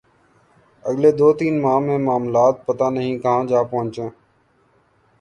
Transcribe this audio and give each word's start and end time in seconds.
اگلے 0.85 1.11
دو 1.19 1.27
تین 1.37 1.55
ماہ 1.61 1.79
میں 1.85 1.97
معاملات 1.97 2.55
پتہ 2.65 2.87
نہیں 2.95 3.15
کہاں 3.19 3.43
جا 3.49 3.61
پہنچیں۔ 3.63 4.09